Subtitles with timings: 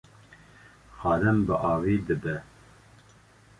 [0.97, 2.35] xwarin bi avî dibe